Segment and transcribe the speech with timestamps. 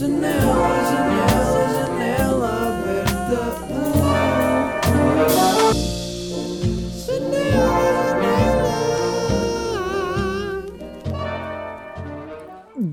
[0.00, 0.32] Janela,
[0.90, 3.40] janela, janela aberta.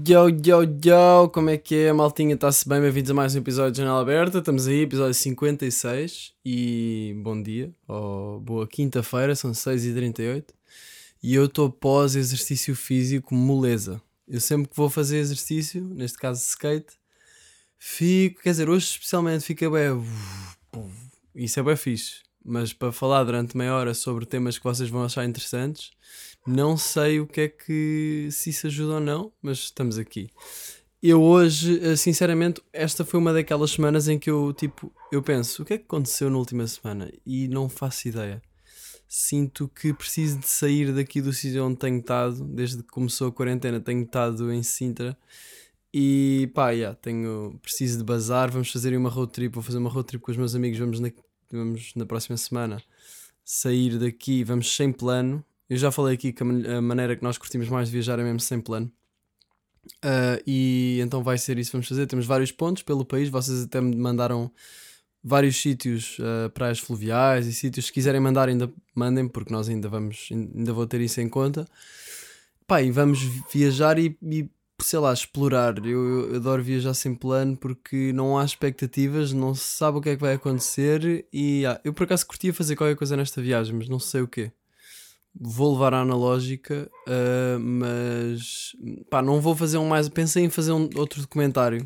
[0.05, 2.33] Yo, yo, yo, como é que é, maltinha?
[2.33, 2.81] Está-se bem?
[2.81, 4.39] Bem-vindos a mais um episódio de Janela Aberta.
[4.39, 6.33] Estamos aí, episódio 56.
[6.43, 10.43] E bom dia, ou boa quinta-feira, são 6h38.
[11.23, 14.01] E eu estou pós exercício físico moleza.
[14.27, 16.93] Eu sempre que vou fazer exercício, neste caso skate,
[17.77, 20.03] fico, quer dizer, hoje especialmente fica bem.
[21.33, 22.21] Isso é bem fixe.
[22.43, 25.91] Mas para falar durante meia hora sobre temas que vocês vão achar interessantes,
[26.45, 30.29] não sei o que é que se isso ajuda ou não, mas estamos aqui.
[31.03, 35.61] Eu hoje, eh, sinceramente, esta foi uma daquelas semanas em que eu tipo, eu penso,
[35.61, 37.11] o que é que aconteceu na última semana?
[37.25, 38.41] E não faço ideia.
[39.07, 43.31] Sinto que preciso de sair daqui do sítio onde tenho estado, desde que começou a
[43.31, 45.17] quarentena, tenho estado em Sintra.
[45.93, 49.89] E pá, yeah, tenho, preciso de bazar, vamos fazer uma road trip, vou fazer uma
[49.89, 51.09] road trip com os meus amigos, vamos na,
[51.51, 52.83] vamos na próxima semana
[53.43, 57.67] sair daqui, vamos sem plano, eu já falei aqui que a maneira que nós curtimos
[57.67, 58.91] mais de viajar é mesmo sem plano.
[60.03, 62.07] Uh, e então vai ser isso vamos fazer.
[62.07, 63.29] Temos vários pontos pelo país.
[63.29, 64.51] Vocês até me mandaram
[65.27, 67.87] vários sítios, uh, praias fluviais e sítios.
[67.87, 71.65] Se quiserem mandar, ainda mandem, porque nós ainda vamos, ainda vou ter isso em conta.
[72.65, 73.19] Pá, e vamos
[73.51, 74.49] viajar e, e
[74.81, 75.77] sei lá, explorar.
[75.85, 80.09] Eu, eu, adoro viajar sem plano porque não há expectativas, não se sabe o que
[80.09, 81.25] é que vai acontecer.
[81.31, 84.27] E ah, eu por acaso curtia fazer qualquer coisa nesta viagem, mas não sei o
[84.27, 84.51] quê
[85.39, 88.75] vou levar a analógica, uh, mas
[89.07, 90.09] pá, não vou fazer um mais.
[90.09, 91.85] Pensei em fazer um, outro documentário.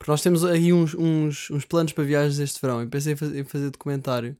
[0.00, 2.82] Porque nós temos aí uns, uns, uns planos para viagens este verão.
[2.82, 4.34] E pensei em fazer, em fazer documentário.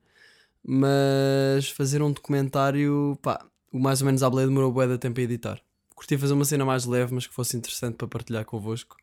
[0.67, 5.21] Mas fazer um documentário, pá, o mais ou menos à beleza demorou bué de tempo
[5.21, 5.61] a editar.
[5.95, 8.97] Curti fazer uma cena mais leve, mas que fosse interessante para partilhar convosco.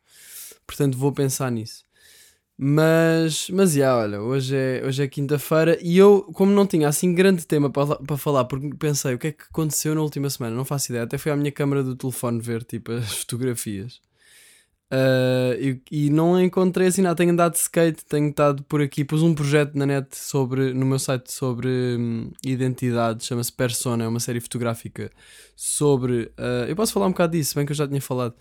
[0.66, 1.84] Portanto, vou pensar nisso.
[2.56, 7.14] Mas, mas já, olha, hoje é, hoje é quinta-feira e eu, como não tinha assim
[7.14, 10.56] grande tema para, para falar, porque pensei o que é que aconteceu na última semana,
[10.56, 11.04] não faço ideia.
[11.04, 14.00] Até fui à minha câmara do telefone ver tipo as fotografias
[14.92, 17.16] uh, e, e, não encontrei assim nada.
[17.16, 19.04] Tenho andado de skate, tenho estado por aqui.
[19.04, 24.08] Pus um projeto na net sobre, no meu site sobre hum, identidade, chama-se Persona, é
[24.08, 25.10] uma série fotográfica
[25.56, 26.32] sobre.
[26.38, 28.34] Uh, eu posso falar um bocado disso, bem que eu já tinha falado.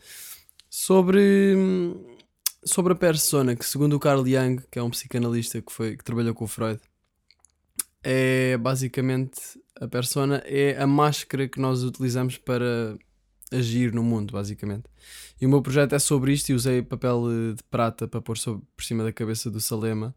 [0.69, 1.55] Sobre.
[1.55, 2.17] Hum,
[2.63, 6.03] sobre a persona, que segundo o Carl Jung, que é um psicanalista que, foi, que
[6.03, 6.79] trabalhou com o Freud,
[8.03, 9.39] é basicamente
[9.79, 12.97] a persona é a máscara que nós utilizamos para
[13.51, 14.85] agir no mundo, basicamente.
[15.39, 17.23] E o meu projeto é sobre isto e usei papel
[17.55, 20.15] de prata para pôr sobre, por cima da cabeça do Salema,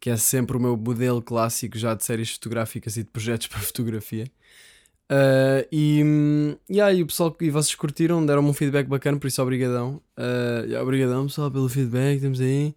[0.00, 3.60] que é sempre o meu modelo clássico já de séries fotográficas e de projetos para
[3.60, 4.26] fotografia.
[5.10, 6.02] Uh, e,
[6.68, 10.00] e aí o pessoal e vocês curtiram, deram-me um feedback bacana, por isso obrigadão.
[10.18, 12.74] Uh, yeah, obrigadão pessoal pelo feedback, temos aí.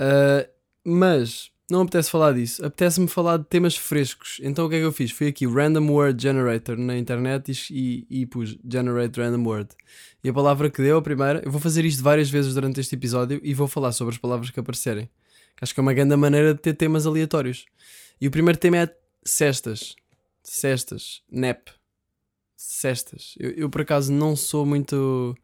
[0.00, 0.48] Uh,
[0.84, 4.38] mas não apetece falar disso, apetece-me falar de temas frescos.
[4.42, 5.10] Então o que é que eu fiz?
[5.10, 9.70] Fui aqui Random Word Generator na internet e, e, pus Generate Random Word.
[10.22, 12.94] E a palavra que deu, a primeira, eu vou fazer isto várias vezes durante este
[12.94, 15.08] episódio e vou falar sobre as palavras que aparecerem.
[15.60, 17.64] Acho que é uma grande maneira de ter temas aleatórios.
[18.20, 18.94] E o primeiro tema é
[19.24, 19.96] cestas
[20.44, 21.72] cestas, nep,
[22.54, 23.34] cestas.
[23.38, 25.34] Eu, eu por acaso não sou muito.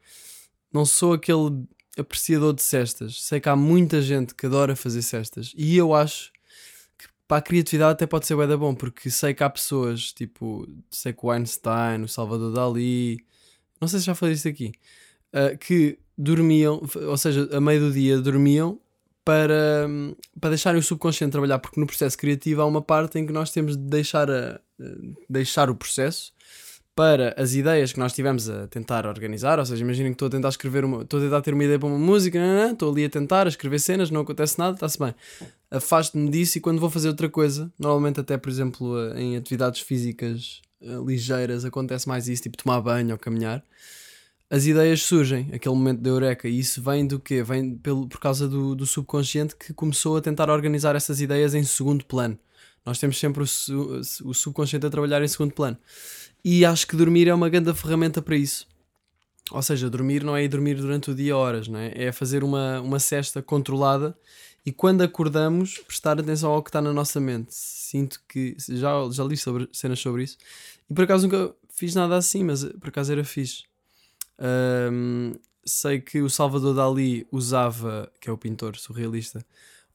[0.73, 1.67] Não sou aquele
[1.99, 3.23] apreciador de cestas.
[3.23, 6.33] Sei que há muita gente que adora fazer cestas e eu acho
[6.99, 10.69] que para a criatividade até pode ser bem bom, porque sei que há pessoas, tipo,
[10.91, 13.25] sei que o Einstein, o Salvador Dali,
[13.81, 14.73] não sei se já falei isso aqui,
[15.35, 18.79] uh, que dormiam, ou seja, a meio do dia dormiam
[19.25, 19.89] para,
[20.39, 23.51] para deixarem o subconsciente trabalhar, porque no processo criativo há uma parte em que nós
[23.51, 24.61] temos de deixar, a,
[25.29, 26.33] deixar o processo
[27.01, 30.31] para as ideias que nós tivemos a tentar organizar, ou seja, imaginem que estou a
[30.31, 32.93] tentar escrever uma, estou a tentar ter uma ideia para uma música, não, não, estou
[32.93, 35.15] ali a tentar a escrever cenas, não acontece nada, está-se bem.
[35.71, 40.61] Afasto-me disso e quando vou fazer outra coisa, normalmente até por exemplo em atividades físicas
[40.83, 43.65] eh, ligeiras acontece mais isso, tipo tomar banho ou caminhar
[44.51, 47.43] as ideias surgem, aquele momento de eureka, e isso vem do quê?
[47.43, 51.63] Vem pelo, por causa do, do subconsciente que começou a tentar organizar essas ideias em
[51.63, 52.37] segundo plano.
[52.85, 53.47] Nós temos sempre o,
[54.25, 55.79] o subconsciente a trabalhar em segundo plano.
[56.45, 58.67] E acho que dormir é uma grande ferramenta para isso.
[59.51, 61.93] Ou seja, dormir não é ir dormir durante o dia horas, não é?
[61.95, 64.17] É fazer uma, uma cesta controlada
[64.65, 67.55] e quando acordamos, prestar atenção ao que está na nossa mente.
[67.55, 70.39] Sinto que já, já li sobre, cenas sobre isso
[70.89, 73.65] e por acaso nunca fiz nada assim, mas por acaso era fixe.
[74.39, 75.33] Um,
[75.65, 79.45] sei que o Salvador Dali usava, que é o pintor surrealista,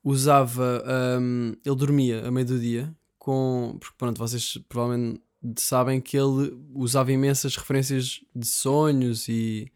[0.03, 0.83] usava.
[1.19, 3.77] Um, ele dormia a meio do dia, com.
[3.79, 5.21] Porque pronto, vocês provavelmente
[5.57, 9.71] sabem que ele usava imensas referências de sonhos e.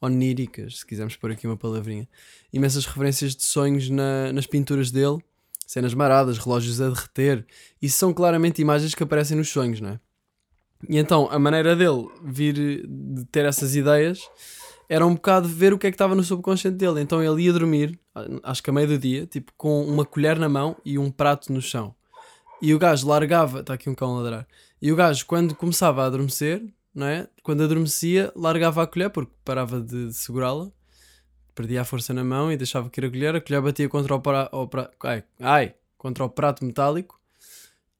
[0.00, 2.08] oníricas, se quisermos pôr aqui uma palavrinha.
[2.52, 5.18] Imensas referências de sonhos na, nas pinturas dele,
[5.66, 7.46] cenas maradas, relógios a derreter.
[7.80, 10.00] Isso são claramente imagens que aparecem nos sonhos, não é?
[10.88, 14.28] E então a maneira dele vir de ter essas ideias
[14.88, 17.00] era um bocado ver o que é que estava no subconsciente dele.
[17.00, 17.98] Então ele ia dormir,
[18.42, 21.52] acho que a meio do dia, tipo com uma colher na mão e um prato
[21.52, 21.94] no chão.
[22.60, 24.48] E o gajo largava, está aqui um cão a ladrar.
[24.82, 26.60] E o gajo, quando começava a adormecer,
[26.92, 27.28] não é?
[27.44, 30.72] Quando adormecia, largava a colher porque parava de, de segurá-la,
[31.54, 33.36] perdia a força na mão e deixava cair a colher.
[33.36, 37.22] A colher batia contra o, pra, o pra, ai, ai, contra o prato metálico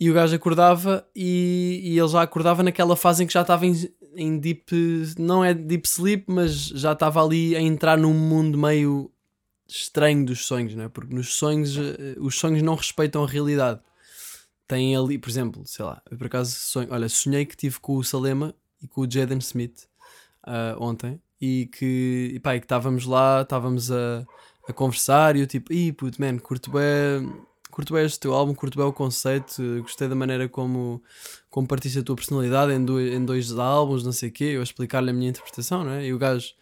[0.02, 3.64] e o gajo acordava e, e ele já acordava naquela fase em que já estava
[3.64, 4.74] em, em deep.
[5.16, 9.08] Não é deep sleep, mas já estava ali a entrar num mundo meio
[9.68, 10.88] estranho dos sonhos, não é?
[10.88, 13.78] Porque nos sonhos, eh, os sonhos não respeitam a realidade.
[14.72, 18.02] Tem ali, por exemplo, sei lá, por acaso sonho, olha, sonhei que tive com o
[18.02, 19.86] Salema e com o Jaden Smith
[20.46, 24.26] uh, ontem e que, e pá, e que estávamos lá, estávamos a,
[24.66, 27.30] a conversar e eu tipo, ih, puto, man, curto bem
[27.70, 31.02] curto bem este teu álbum, curto bem o conceito, gostei da maneira como,
[31.50, 34.60] como partiste a tua personalidade em dois, em dois álbuns, não sei o quê, eu
[34.60, 36.06] a explicar-lhe a minha interpretação, não é?
[36.06, 36.54] E o gajo,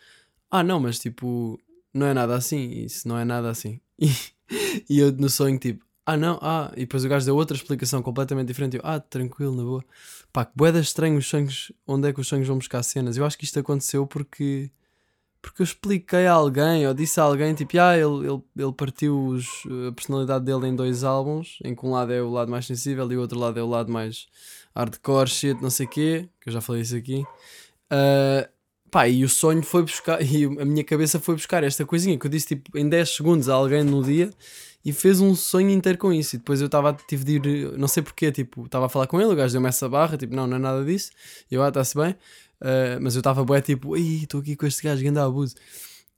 [0.50, 1.60] ah não, mas tipo,
[1.94, 3.80] não é nada assim, isso não é nada assim.
[4.00, 4.10] E,
[4.90, 8.02] e eu no sonho, tipo, ah não, ah, e depois o gajo deu outra explicação
[8.02, 8.76] completamente diferente.
[8.76, 9.84] Eu, ah, tranquilo, na boa.
[10.32, 13.16] Pá, que boeda estranho os sonhos, onde é que os sonhos vão buscar cenas?
[13.16, 14.70] Eu acho que isto aconteceu porque
[15.42, 19.26] porque eu expliquei a alguém, ou disse a alguém, tipo, ah, ele, ele, ele partiu
[19.26, 19.46] os,
[19.88, 23.10] a personalidade dele em dois álbuns, em que um lado é o lado mais sensível
[23.10, 24.26] e o outro lado é o lado mais
[24.76, 27.24] hardcore, shit, não sei o quê, que eu já falei isso aqui.
[27.90, 28.48] Uh,
[28.90, 32.26] pá, e o sonho foi buscar, e a minha cabeça foi buscar esta coisinha que
[32.26, 34.30] eu disse, tipo, em 10 segundos a alguém no dia
[34.84, 36.36] e fez um sonho inteiro com isso.
[36.36, 39.20] E depois eu estava, tive de ir, não sei porquê, tipo, estava a falar com
[39.20, 41.10] ele, o gajo deu-me essa barra, tipo, não, não é nada disso.
[41.50, 42.12] E eu, ah, está-se bem.
[42.60, 45.54] Uh, mas eu estava bué tipo, estou aqui com este gajo, grande abuso.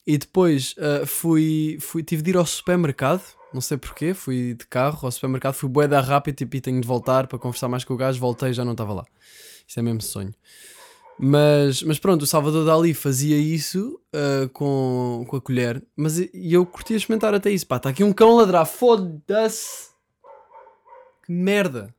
[0.06, 3.22] E depois uh, fui, fui, tive de ir ao supermercado,
[3.54, 6.80] não sei porquê, fui de carro ao supermercado, fui bué da rápido tipo, e tenho
[6.80, 9.04] de voltar para conversar mais com o gajo, voltei e já não estava lá.
[9.66, 10.34] Isto é mesmo sonho.
[11.24, 16.30] Mas, mas pronto, o Salvador Dali fazia isso uh, com, com a colher, mas e
[16.52, 17.64] eu curtia experimentar até isso.
[17.64, 19.90] Pá, está aqui um cão ladrar, foda-se!
[21.24, 21.94] Que merda!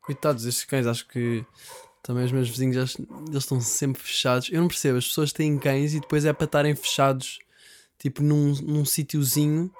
[0.00, 1.46] Coitados destes cães, acho que
[2.02, 2.96] também os meus vizinhos, eles,
[3.28, 4.48] eles estão sempre fechados.
[4.50, 7.38] Eu não percebo, as pessoas têm cães e depois é para estarem fechados,
[8.00, 9.70] tipo num, num sítiozinho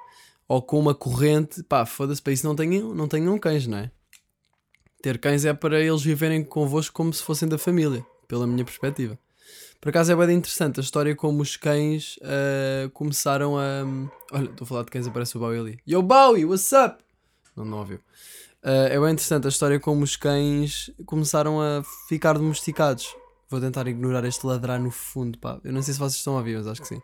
[0.47, 1.61] ou com uma corrente.
[1.61, 3.91] Pá, foda-se, para isso não tenham, não tenham cães, não é?
[5.01, 9.17] Ter cães é para eles viverem convosco como se fossem da família, pela minha perspectiva.
[9.79, 13.83] Por acaso é bem interessante a história como os cães uh, começaram a.
[14.31, 15.79] Olha, estou a falar de cães, aparece o Bowie ali.
[15.87, 17.03] Yo Bowie, what's up?
[17.55, 17.97] Não, não ouviu.
[18.63, 23.15] Uh, é bem interessante a história como os cães começaram a ficar domesticados.
[23.49, 25.59] Vou tentar ignorar este ladrar no fundo, pá.
[25.63, 27.01] Eu não sei se vocês estão a ouvir, mas acho que sim.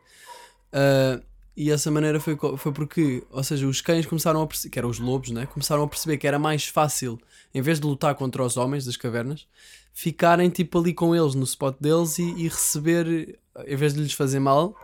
[0.74, 1.24] Uh,
[1.56, 4.90] e essa maneira foi, foi porque, ou seja, os cães começaram a perceber, que eram
[4.90, 5.46] os lobos, né?
[5.46, 7.20] Começaram a perceber que era mais fácil,
[7.54, 9.48] em vez de lutar contra os homens das cavernas,
[9.94, 14.14] ficarem tipo ali com eles no spot deles e, e receber, em vez de lhes
[14.14, 14.76] fazer mal,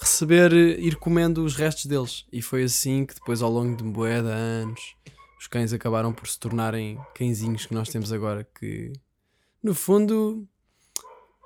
[0.00, 2.24] receber, ir comendo os restos deles.
[2.32, 4.96] E foi assim que depois, ao longo de bué anos,
[5.38, 8.92] os cães acabaram por se tornarem cãezinhos que nós temos agora, que
[9.62, 10.48] no fundo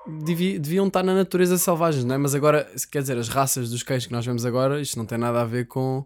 [0.07, 2.19] deviam estar na natureza selvagem, não é?
[2.19, 5.19] Mas agora, quer dizer, as raças dos cães que nós vemos agora, isto não tem
[5.19, 6.05] nada a ver com,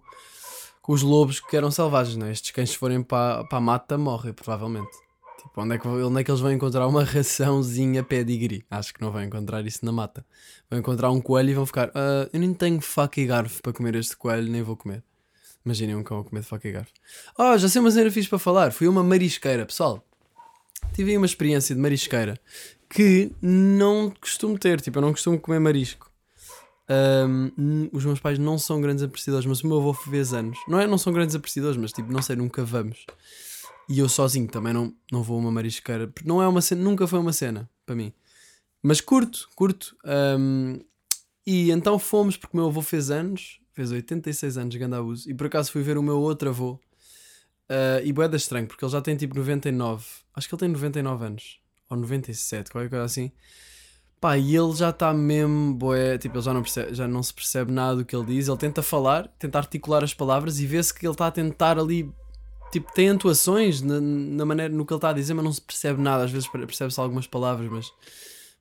[0.83, 2.33] com os lobos que eram selvagens, não é?
[2.33, 4.91] Estes cães, se forem para, para a mata, morrem, provavelmente.
[5.43, 8.65] Tipo, onde é, que, onde é que eles vão encontrar uma raçãozinha pedigree?
[8.71, 10.25] Acho que não vão encontrar isso na mata.
[10.69, 13.73] Vão encontrar um coelho e vão ficar, uh, eu nem tenho faca e garfo para
[13.73, 15.03] comer este coelho, nem vou comer.
[15.65, 16.93] Imaginem um cão a comer de faca e garfo.
[17.37, 18.73] Oh, já sei uma cena fixe para falar.
[18.73, 20.05] Fui uma marisqueira, pessoal.
[20.95, 22.39] Tive aí uma experiência de marisqueira
[22.89, 24.81] que não costumo ter.
[24.81, 26.11] Tipo, eu não costumo comer marisco.
[26.89, 30.59] Um, os meus pais não são grandes apreciadores, mas o meu avô fez anos.
[30.69, 33.05] Não é, não são grandes apreciadores, mas tipo, não sei, nunca vamos.
[33.89, 36.13] E eu sozinho também não, não vou a uma marisqueira.
[36.25, 38.13] Não é uma cena, nunca foi uma cena para mim.
[38.83, 39.97] Mas curto, curto.
[40.39, 40.79] Um,
[41.47, 45.31] e então fomos porque o meu avô fez anos fez 86 anos de grande abuso.
[45.31, 46.81] E por acaso fui ver o meu outro avô.
[47.69, 50.05] Uh, e boeda estranho, porque ele já tem tipo 99.
[50.35, 51.61] Acho que ele tem 99 anos.
[51.91, 53.33] Ou 97, qualquer coisa assim.
[54.21, 57.35] Pá, e ele já está mesmo, boé, tipo, ele já não, percebe, já não se
[57.35, 58.49] percebe nada do que ele diz.
[58.49, 62.11] Ele tenta falar, tenta articular as palavras e vê-se que ele está a tentar ali,
[62.73, 65.61] tipo, tem atuações na, na, maneira, no que ele está a dizer, mas não se
[65.61, 66.25] percebe nada.
[66.25, 67.93] Às vezes percebe-se algumas palavras, mas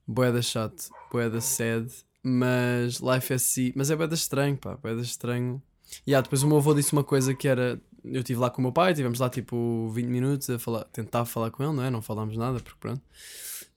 [0.06, 1.90] boeda chato, boeda sad.
[2.22, 3.72] Mas Life SC.
[3.76, 4.78] Mas é bem estranho, pá.
[4.84, 5.62] Bem estranho.
[6.06, 7.80] E yeah, depois o meu avô disse uma coisa que era.
[8.12, 11.26] Eu estive lá com o meu pai, tivemos lá tipo 20 minutos a falar, tentar
[11.26, 11.90] falar com ele, não é?
[11.90, 13.02] Não falámos nada, porque pronto.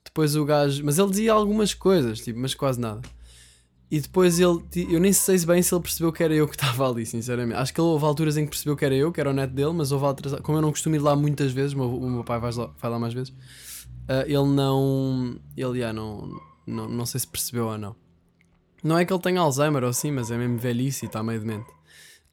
[0.04, 0.84] Depois o gajo.
[0.84, 3.00] Mas ele dizia algumas coisas, tipo, mas quase nada.
[3.90, 6.88] E depois ele, eu nem sei bem se ele percebeu que era eu que estava
[6.88, 7.58] ali, sinceramente.
[7.58, 9.52] Acho que ele houve alturas em que percebeu que era eu, que era o neto
[9.52, 12.10] dele, mas houve outras, como eu não costumo ir lá muitas vezes, o meu, o
[12.10, 16.86] meu pai vai lá, vai lá mais vezes, uh, ele não, ele já não, não,
[16.86, 17.96] não sei se percebeu ou não.
[18.84, 21.40] Não é que ele tenha Alzheimer ou assim, mas é mesmo velhice e está meio
[21.40, 21.70] demente.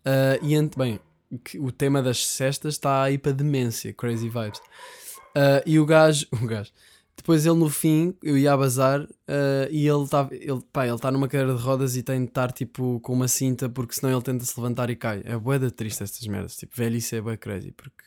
[0.06, 1.00] Uh, e, bem,
[1.60, 4.60] o tema das cestas está aí para demência, crazy vibes.
[5.36, 6.72] Uh, e o gajo, o gajo,
[7.16, 11.12] depois ele no fim, eu ia a bazar uh, e ele está ele, ele tá
[11.12, 14.22] numa cadeira de rodas e tem de estar tipo com uma cinta porque senão ele
[14.22, 15.22] tenta se levantar e cai.
[15.26, 16.56] É bué da triste estas merdas.
[16.56, 18.04] Tipo, velhice é bué crazy porque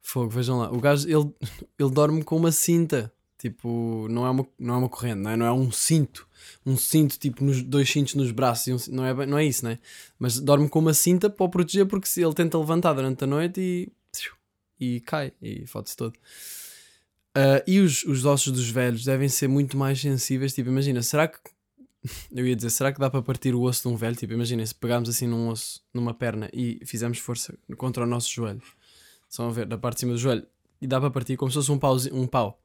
[0.00, 0.70] fogo, vejam lá.
[0.72, 1.32] O gajo ele,
[1.78, 3.12] ele dorme com uma cinta.
[3.42, 6.28] Tipo, não é uma, não é uma corrente, não é, não é um cinto.
[6.64, 8.88] Um cinto, tipo, nos, dois cintos nos braços.
[8.88, 9.80] Um, não, é, não é isso, né?
[10.16, 13.26] Mas dorme com uma cinta para o proteger porque se ele tenta levantar durante a
[13.26, 13.92] noite e.
[14.78, 16.14] e cai e fode-se todo.
[17.36, 20.54] Uh, e os, os ossos dos velhos devem ser muito mais sensíveis.
[20.54, 21.40] Tipo, imagina, será que.
[22.30, 24.14] Eu ia dizer, será que dá para partir o osso de um velho?
[24.14, 28.30] Tipo, imagina, se pegarmos assim num osso, numa perna e fizermos força contra o nosso
[28.30, 28.62] joelho,
[29.28, 30.46] só a ver, da parte de cima do joelho,
[30.80, 32.61] e dá para partir como se fosse um, pauzinho, um pau.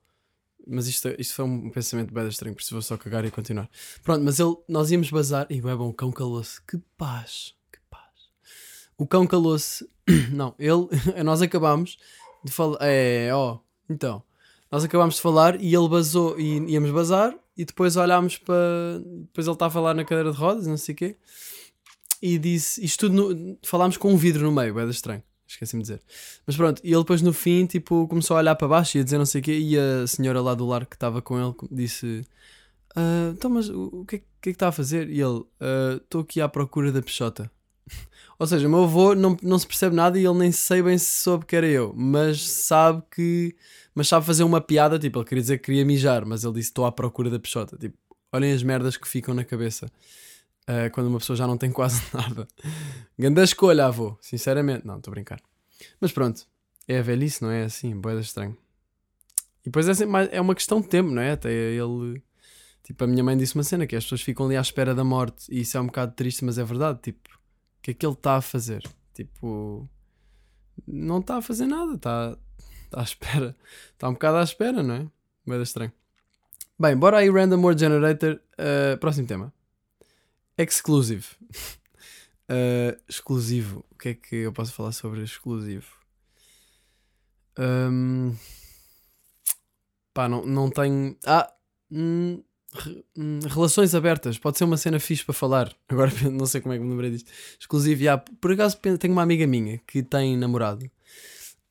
[0.70, 3.70] Mas isto, isto foi um pensamento bem estranho, por vou só cagar e continuar.
[4.04, 5.48] Pronto, mas ele, nós íamos bazar.
[5.50, 6.62] E é bom, o cão calou-se.
[6.62, 8.30] Que paz, que paz.
[8.98, 9.88] O cão calou-se.
[10.32, 10.88] Não, ele,
[11.24, 11.98] nós acabámos
[12.44, 12.78] de falar.
[12.82, 13.60] É, ó,
[13.90, 14.24] então.
[14.70, 19.00] Nós acabámos de falar e ele basou e íamos bazar e depois olhámos para.
[19.00, 21.18] Depois ele estava a falar na cadeira de rodas, não sei o quê,
[22.22, 22.84] e disse.
[22.84, 23.34] Isto tudo.
[23.34, 23.58] No...
[23.64, 25.24] Falámos com um vidro no meio, é estranho.
[25.48, 26.02] Esqueci-me de dizer.
[26.46, 29.04] Mas pronto, e ele depois no fim, tipo, começou a olhar para baixo e a
[29.04, 31.54] dizer não sei o quê, e a senhora lá do lar que estava com ele
[31.72, 32.26] disse:
[32.96, 35.10] ah, Então, mas o que, é, que é que está a fazer?
[35.10, 37.50] E ele: ah, Estou uh, aqui à procura da peixota.
[38.38, 40.98] Ou seja, o meu avô não, não se percebe nada e ele nem sei bem
[40.98, 43.56] se soube que era eu, mas sabe que
[43.96, 46.70] mas sabe fazer uma piada, tipo, ele queria dizer que queria mijar, mas ele disse:
[46.70, 47.78] Estou à procura da peixota.
[47.78, 47.98] Tipo,
[48.32, 49.90] olhem as merdas que ficam na cabeça
[50.68, 52.48] uh, quando uma pessoa já não tem quase nada.
[53.18, 54.86] Ganda escolha, avô, sinceramente.
[54.86, 55.42] Não, estou a brincar.
[56.00, 56.46] Mas pronto,
[56.88, 57.96] é a velhice, não é assim?
[57.96, 58.58] Boeda estranho.
[59.62, 61.32] E depois é, assim, é uma questão de tempo, não é?
[61.32, 62.22] Até ele.
[62.84, 65.04] Tipo, a minha mãe disse uma cena que as pessoas ficam ali à espera da
[65.04, 67.00] morte e isso é um bocado triste, mas é verdade.
[67.02, 68.82] Tipo, o que é que ele está a fazer?
[69.14, 69.90] Tipo,
[70.88, 72.38] não está a fazer nada, está
[72.88, 73.56] Está à espera.
[73.94, 75.08] Está um bocado à espera, não é?
[75.46, 75.92] Meio estranho.
[76.80, 78.40] Bem, bora aí, Random Word Generator.
[78.54, 79.54] Uh, próximo tema.
[80.58, 81.26] Exclusive.
[82.50, 83.86] uh, exclusivo.
[83.92, 85.88] O que é que eu posso falar sobre exclusivo?
[87.58, 88.36] Um,
[90.14, 91.16] pá, não, não tenho.
[91.26, 91.52] Ah!
[91.92, 92.44] Hum,
[93.16, 94.38] hum, relações abertas.
[94.38, 95.76] Pode ser uma cena fixe para falar.
[95.88, 97.32] Agora não sei como é que me lembrei disto.
[97.60, 98.02] Exclusivo.
[98.02, 100.90] Yeah, por acaso tenho uma amiga minha que tem namorado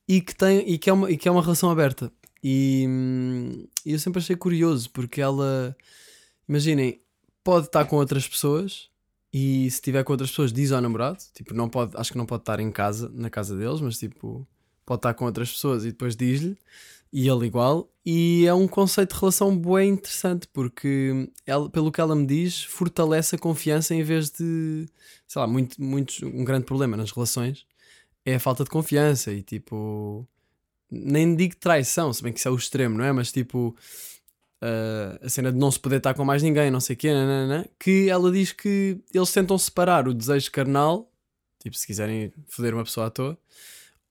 [0.08, 2.12] e que, tem, e que, é, uma, e que é uma relação aberta.
[2.42, 2.86] E,
[3.84, 5.76] e eu sempre achei curioso porque ela,
[6.48, 7.00] imaginem,
[7.46, 8.88] pode estar com outras pessoas
[9.32, 12.26] e se estiver com outras pessoas diz ao namorado, tipo, não pode, acho que não
[12.26, 14.46] pode estar em casa, na casa deles, mas tipo,
[14.84, 16.58] pode estar com outras pessoas e depois diz-lhe
[17.12, 17.88] e ele igual.
[18.04, 22.64] E é um conceito de relação bem interessante porque, ela, pelo que ela me diz,
[22.64, 24.86] fortalece a confiança em vez de,
[25.26, 27.64] sei lá, muito, muito, um grande problema nas relações
[28.26, 30.28] é a falta de confiança e tipo.
[30.90, 33.12] Nem digo traição, se bem que isso é o extremo, não é?
[33.12, 33.74] Mas tipo.
[34.62, 37.12] Uh, a cena de não se poder estar com mais ninguém, não sei o quê,
[37.12, 41.10] nanana, que ela diz que eles tentam separar o desejo carnal,
[41.62, 43.38] tipo, se quiserem foder uma pessoa à toa,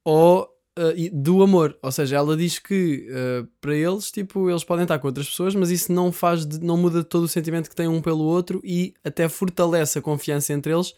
[0.03, 0.43] ou
[0.77, 1.77] uh, do amor.
[1.81, 5.55] Ou seja, ela diz que uh, para eles, tipo, eles podem estar com outras pessoas,
[5.55, 8.61] mas isso não faz, de, não muda todo o sentimento que têm um pelo outro
[8.63, 10.93] e até fortalece a confiança entre eles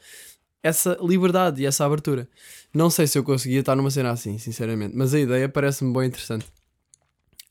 [0.61, 2.27] essa liberdade e essa abertura.
[2.73, 6.07] Não sei se eu conseguia estar numa cena assim, sinceramente, mas a ideia parece-me bem
[6.07, 6.45] interessante.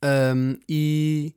[0.05, 1.33] Um, e.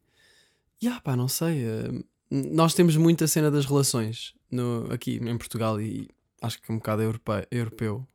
[0.81, 1.65] Yeah, pá, não sei.
[1.65, 6.07] Uh, nós temos muita cena das relações no, aqui em Portugal e
[6.41, 8.07] acho que é um bocado europeu, europeu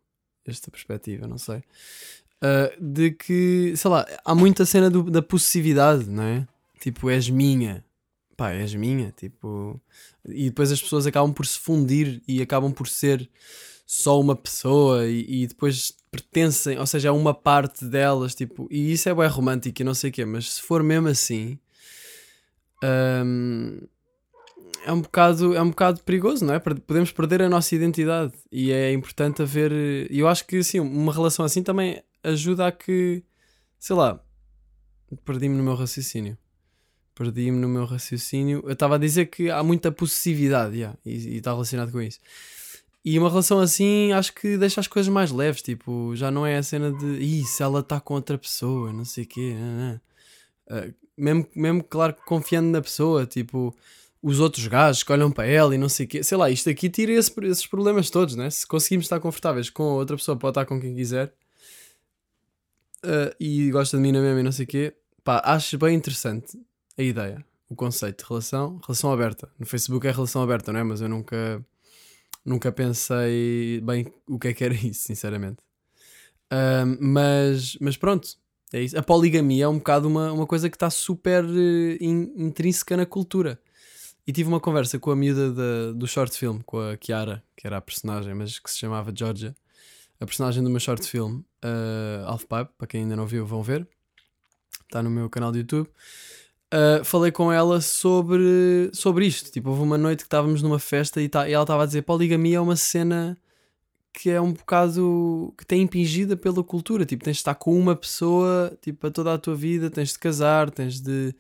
[0.47, 1.63] esta perspectiva, não sei.
[2.43, 6.47] Uh, de que, sei lá, há muita cena do, da possessividade, não é?
[6.81, 7.85] Tipo, és minha,
[8.37, 9.81] pá, és minha, tipo.
[10.27, 13.29] E depois as pessoas acabam por se fundir e acabam por ser
[13.87, 18.69] só uma pessoa e, e depois pertencem, ou seja, a uma parte delas, tipo.
[18.71, 21.59] E isso é bem romântico e não sei o quê, mas se for mesmo assim.
[22.85, 23.81] Hum,
[24.85, 26.59] é um bocado é um bocado perigoso, não é?
[26.59, 29.73] Podemos perder a nossa identidade e é importante haver.
[30.11, 33.23] E eu acho que sim, uma relação assim também ajuda a que,
[33.79, 34.21] sei lá,
[35.25, 36.37] perdi-me no meu raciocínio
[37.15, 38.63] perdi-me no meu raciocínio.
[38.65, 42.19] Eu estava a dizer que há muita possessividade yeah, e está relacionado com isso.
[43.05, 45.63] E uma relação assim acho que deixa as coisas mais leves.
[45.63, 49.05] Tipo, já não é a cena de Ih, se ela está com outra pessoa, não
[49.05, 49.55] sei o quê.
[49.55, 50.01] Não, não.
[50.79, 53.75] Uh, mesmo, mesmo, claro, confiando na pessoa, tipo,
[54.23, 56.23] os outros gajos que olham para ela e não sei o quê.
[56.23, 58.49] Sei lá, isto aqui tira esse, esses problemas todos, né?
[58.51, 61.33] Se conseguimos estar confortáveis com a outra pessoa, pode estar com quem quiser
[63.05, 64.95] uh, e gosta de mim na mesma e não sei o quê.
[65.23, 66.59] Pá, acho bem interessante
[66.97, 69.51] a ideia, o conceito de relação, relação aberta.
[69.59, 70.83] No Facebook é relação aberta, não é?
[70.83, 71.65] Mas eu nunca,
[72.45, 75.59] nunca pensei bem o que é que era isso, sinceramente.
[76.53, 78.39] Uh, mas, mas pronto,
[78.73, 78.99] é isso.
[78.99, 83.07] A poligamia é um bocado uma, uma coisa que está super uh, in, intrínseca na
[83.07, 83.61] cultura.
[84.27, 87.67] E tive uma conversa com a miúda de, do short film, com a Kiara, que
[87.67, 89.55] era a personagem, mas que se chamava Georgia.
[90.19, 93.63] A personagem do meu short film, uh, Half Pipe, para quem ainda não viu, vão
[93.63, 93.87] ver.
[94.85, 95.89] Está no meu canal do YouTube.
[96.73, 99.51] Uh, falei com ela sobre, sobre isto.
[99.51, 102.03] Tipo, houve uma noite que estávamos numa festa e, tá, e ela estava a dizer:
[102.03, 103.39] poligamia é uma cena
[104.15, 107.05] que é um bocado que tem impingida pela cultura.
[107.05, 110.19] Tipo, tens de estar com uma pessoa tipo, para toda a tua vida, tens de
[110.19, 111.35] casar, tens de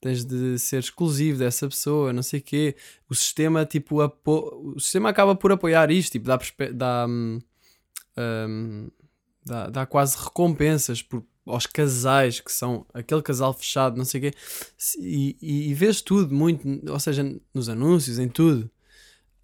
[0.00, 2.76] tens de ser exclusivo dessa pessoa, não sei o quê.
[3.08, 4.72] O sistema, tipo, apo...
[4.74, 6.38] o sistema acaba por apoiar isto, tipo, dá,
[6.72, 7.38] dá, um,
[8.16, 8.88] hum,
[9.44, 14.22] dá, dá quase recompensas por, aos casais que são aquele casal fechado, não sei o
[14.22, 14.38] quê,
[14.98, 17.22] e, e, e vês tudo muito, ou seja,
[17.52, 18.70] nos anúncios, em tudo.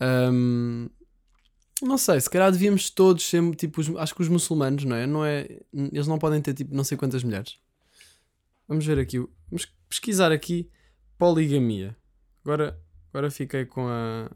[0.00, 0.88] Um,
[1.82, 5.06] não sei, se calhar devíamos todos ser tipo, os, acho que os muçulmanos, não é?
[5.06, 5.46] não é?
[5.72, 7.58] Eles não podem ter tipo não sei quantas mulheres.
[8.66, 10.70] Vamos ver aqui, vamos pesquisar aqui
[11.18, 11.96] poligamia.
[12.44, 12.78] Agora,
[13.12, 14.30] agora fiquei com a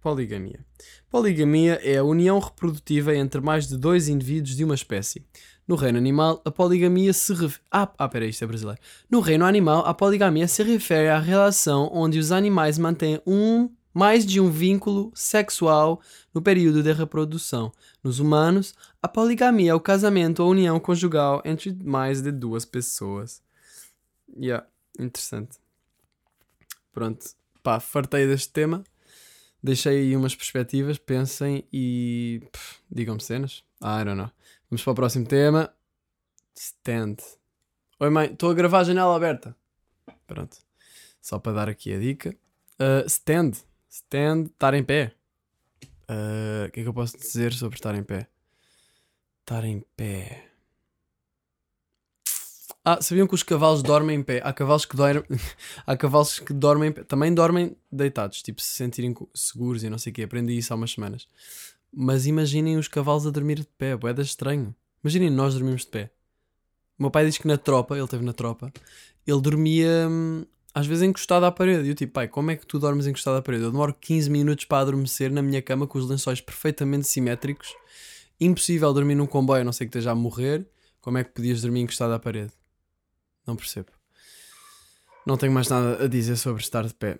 [0.00, 0.64] poligamia.
[1.08, 5.26] Poligamia é a união reprodutiva entre mais de dois indivíduos de uma espécie.
[5.66, 7.62] No reino animal, a poligamia se refere.
[7.70, 8.80] Ah, ah, peraí, isto é brasileiro.
[9.08, 14.24] No reino animal, a poligamia se refere à relação onde os animais mantêm um mais
[14.24, 16.00] de um vínculo sexual
[16.32, 17.72] no período de reprodução.
[18.02, 23.42] Nos humanos, a poligamia é o casamento ou união conjugal entre mais de duas pessoas.
[24.36, 24.66] Yeah,
[24.98, 25.58] interessante.
[26.92, 27.24] Pronto,
[27.62, 28.84] pá, fartei deste tema.
[29.62, 32.42] Deixei aí umas perspectivas, pensem e
[32.90, 33.62] digam-me cenas.
[33.82, 34.30] I don't know.
[34.70, 35.72] Vamos para o próximo tema.
[36.54, 37.16] Stand.
[37.98, 39.54] Oi mãe, estou a gravar a janela aberta.
[40.26, 40.56] Pronto.
[41.20, 42.34] Só para dar aqui a dica.
[42.78, 43.52] Uh, stand.
[43.90, 45.12] Stand, estar em pé.
[46.08, 48.28] Uh, o que é que eu posso dizer sobre estar em pé?
[49.40, 50.46] Estar em pé.
[52.84, 54.40] Ah, sabiam que os cavalos dormem em pé?
[54.44, 55.24] Há cavalos que dormem,
[55.84, 56.92] há cavalos que dormem.
[56.92, 60.22] Também dormem deitados, tipo se sentirem seguros e não sei o quê.
[60.22, 61.26] Aprendi isso há umas semanas.
[61.92, 64.72] Mas imaginem os cavalos a dormir de pé, boeda estranho.
[65.02, 66.12] Imaginem nós dormimos de pé.
[66.96, 68.72] O meu pai diz que na tropa, ele esteve na tropa,
[69.26, 71.86] ele dormia hum, às vezes encostado à parede.
[71.86, 73.64] E eu tipo, pai, como é que tu dormes encostado à parede?
[73.64, 77.74] Eu demoro 15 minutos para adormecer na minha cama com os lençóis perfeitamente simétricos.
[78.40, 80.66] Impossível dormir num comboio, a não sei que esteja a morrer.
[81.00, 82.52] Como é que podias dormir encostado à parede?
[83.46, 83.88] Não percebo.
[85.26, 87.18] Não tenho mais nada a dizer sobre estar de pé.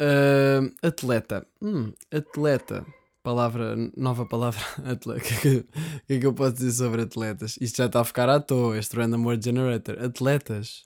[0.00, 1.46] Uh, atleta.
[1.60, 2.84] Hum, atleta.
[3.22, 4.60] Palavra, nova palavra.
[4.86, 5.20] Atleta.
[5.20, 5.62] O que,
[6.06, 7.58] que, é que eu posso dizer sobre atletas?
[7.60, 8.78] Isto já está a ficar à toa.
[8.78, 10.02] Este random word generator.
[10.02, 10.84] Atletas.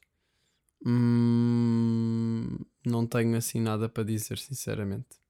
[0.85, 5.23] Hum, não tenho assim nada para dizer, sinceramente.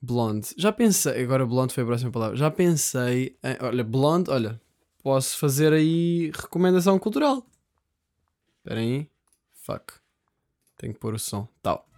[0.00, 0.54] Blonde.
[0.56, 1.22] Já pensei.
[1.22, 2.36] Agora, blonde foi a próxima palavra.
[2.36, 3.38] Já pensei.
[3.42, 4.30] Em, olha, blonde.
[4.30, 4.60] Olha,
[5.02, 7.46] posso fazer aí recomendação cultural.
[8.58, 9.08] Espera aí.
[9.52, 9.94] Fuck.
[10.76, 11.48] Tenho que pôr o som.
[11.62, 11.88] Tal.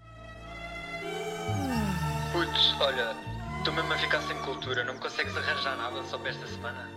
[2.33, 3.17] Putz, olha,
[3.59, 4.85] estou mesmo a ficar sem cultura.
[4.85, 6.89] Não me consegues arranjar nada só para esta semana?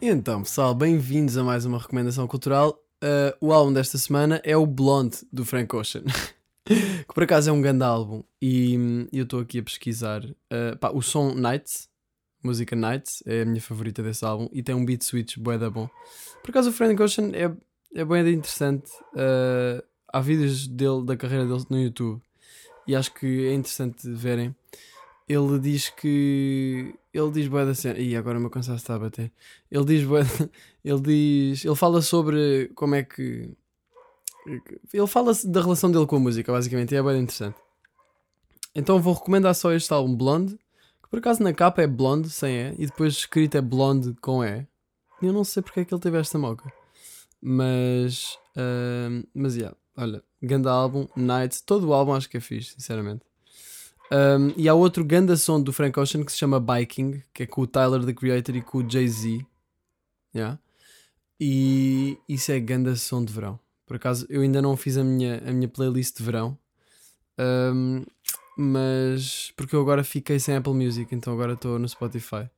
[0.00, 2.85] Então, pessoal, bem-vindos a mais uma recomendação cultural.
[3.02, 6.04] Uh, o álbum desta semana é o Blonde do Frank Ocean.
[6.64, 8.22] que por acaso é um grande álbum.
[8.40, 10.24] E hum, eu estou aqui a pesquisar.
[10.24, 11.88] Uh, pá, o som Nights
[12.46, 15.68] música Nights, é a minha favorita desse álbum, e tem um beat switch bué da
[15.68, 15.88] bom.
[16.42, 17.52] Por acaso o Frank Ocean é,
[17.94, 22.22] é bem interessante, uh, há vídeos dele, da carreira dele no YouTube,
[22.86, 24.54] e acho que é interessante verem.
[25.28, 26.94] Ele diz que.
[27.12, 27.98] Ele diz bué da cena.
[27.98, 29.32] Ih, agora o meu cansaço está a bater.
[29.70, 30.22] Ele diz bué.
[30.84, 31.64] Ele diz.
[31.64, 33.50] Ele fala sobre como é que.
[34.92, 37.56] Ele fala da relação dele com a música, basicamente, e é bem interessante.
[38.74, 40.56] Então vou recomendar só este álbum Blonde
[41.06, 44.44] que por acaso na capa é blonde sem E e depois escrito é blonde com
[44.44, 44.66] E.
[45.22, 46.70] Eu não sei porque é que ele teve esta moca.
[47.40, 48.34] Mas.
[48.56, 53.22] Uh, mas yeah, olha, ganda álbum, Night, todo o álbum acho que é fixe, sinceramente.
[54.12, 57.46] Um, e há outro ganda som do Frank Ocean que se chama Biking, que é
[57.46, 59.44] com o Tyler the Creator e com o Jay-Z.
[60.34, 60.58] Yeah.
[61.40, 63.58] E isso é ganda som de verão.
[63.86, 66.58] Por acaso eu ainda não fiz a minha, a minha playlist de verão.
[67.38, 68.04] Um,
[68.56, 72.48] mas porque eu agora fiquei sem Apple Music, então agora estou no Spotify.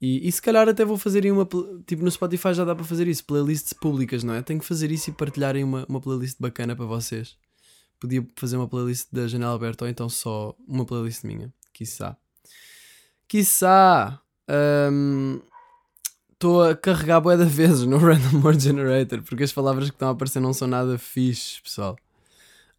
[0.00, 1.46] E, e se calhar até vou fazer aí uma.
[1.86, 4.42] Tipo, no Spotify já dá para fazer isso, playlists públicas, não é?
[4.42, 7.36] Tenho que fazer isso e partilharem uma, uma playlist bacana para vocês.
[7.98, 11.52] Podia fazer uma playlist da janela aberta ou então só uma playlist minha.
[11.72, 12.16] Quiçá.
[13.26, 14.20] Quiçá.
[16.32, 20.08] Estou um, a carregar de vezes no Random Word Generator porque as palavras que estão
[20.08, 21.96] a aparecer não são nada fixe, pessoal.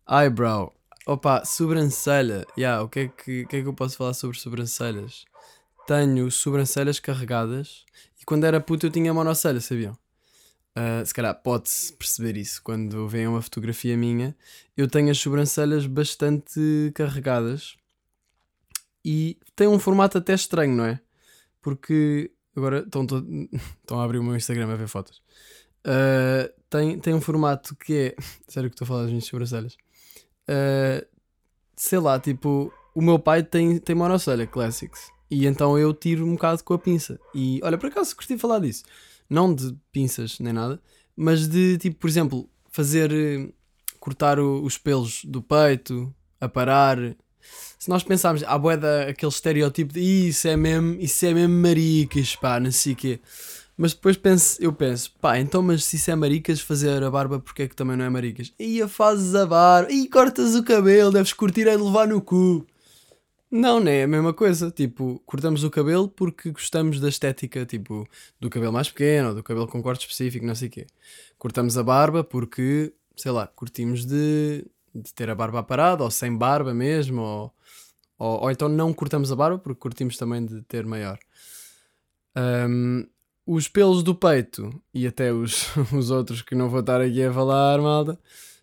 [0.10, 0.74] Eyebrow.
[1.06, 2.46] Opa, sobrancelha.
[2.58, 5.26] Yeah, o que é que, que, é que eu posso falar sobre sobrancelhas?
[5.88, 7.84] Tenho sobrancelhas carregadas
[8.22, 9.98] e quando era puto eu tinha monocelha, sabiam?
[10.78, 14.36] Uh, se calhar pode-se perceber isso quando vem uma fotografia minha.
[14.78, 17.76] Eu tenho as sobrancelhas bastante carregadas
[19.04, 21.00] e tem um formato até estranho, não é?
[21.62, 23.06] Porque agora estão,
[23.82, 25.22] estão a abrir o meu Instagram a ver fotos.
[25.80, 28.16] Uh, tem, tem um formato que é.
[28.48, 29.74] Sério que estou a falar das minhas sobrancelhas.
[30.48, 31.06] Uh,
[31.76, 35.12] sei lá, tipo, o meu pai tem, tem monocelha Classics.
[35.32, 37.20] E então eu tiro um bocado com a pinça.
[37.34, 38.84] E olha, por acaso de falar disso.
[39.30, 40.82] Não de pinças nem nada,
[41.16, 43.12] mas de tipo, por exemplo, fazer.
[44.00, 46.98] cortar o, os pelos do peito, aparar.
[47.78, 52.36] Se nós pensarmos, a boeda, aquele estereótipo de isso é mesmo, isso é mesmo maricas,
[52.36, 53.20] pá, não sei o quê.
[53.78, 57.40] Mas depois penso, eu penso, pá, então, mas se isso é maricas, fazer a barba,
[57.40, 58.52] porque é que também não é maricas?
[58.60, 62.68] E fazes a barba, e cortas o cabelo, deves curtir de levar no cu.
[63.52, 64.70] Não, não é a mesma coisa.
[64.70, 68.08] Tipo, cortamos o cabelo porque gostamos da estética, tipo,
[68.40, 70.88] do cabelo mais pequeno, do cabelo com corte específico, não sei o quê.
[71.38, 76.36] Cortamos a barba porque, sei lá, curtimos de, de ter a barba parada, ou sem
[76.38, 77.54] barba mesmo, ou,
[78.20, 81.18] ou, ou, então não cortamos a barba porque curtimos também de ter maior.
[82.38, 83.06] Um,
[83.48, 87.34] os pelos do peito e até os, os outros que não vou estar aqui a
[87.34, 88.20] falar, malta,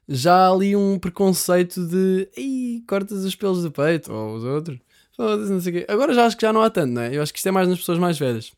[0.09, 4.79] já há ali um preconceito de ei, cortas os pelos do peito, ou os outros,
[5.19, 5.87] não sei quê.
[5.89, 7.17] Agora já acho que já não há tanto, não é?
[7.17, 8.53] Eu acho que isto é mais nas pessoas mais velhas.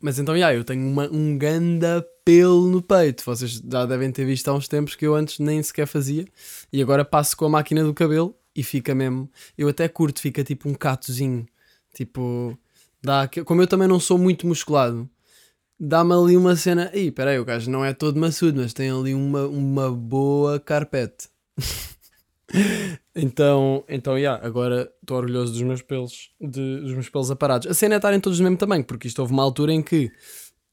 [0.00, 3.24] Mas então, já, eu tenho uma, um ganda pelo no peito.
[3.24, 6.26] Vocês já devem ter visto há uns tempos que eu antes nem sequer fazia.
[6.72, 9.30] E agora passo com a máquina do cabelo e fica mesmo.
[9.56, 11.46] Eu até curto, fica tipo um catozinho.
[11.94, 12.58] Tipo,
[13.02, 15.08] dá, como eu também não sou muito musculado,
[15.82, 16.90] dá-me ali uma cena.
[16.94, 21.28] Ih, peraí, o gajo não é todo maçudo, mas tem ali uma, uma boa carpete.
[23.14, 27.66] então, então, yeah, agora estou orgulhoso dos meus pelos, de, dos meus pelos aparados.
[27.66, 30.06] A cena é estarem todos do mesmo tamanho, porque isto houve uma altura em que